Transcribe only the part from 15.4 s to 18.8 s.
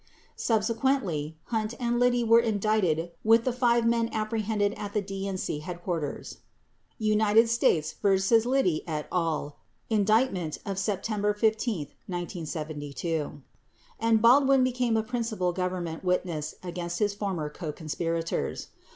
Government witness against his former co conspirators.